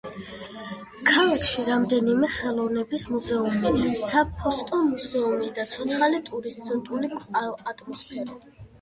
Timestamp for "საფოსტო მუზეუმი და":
4.07-5.69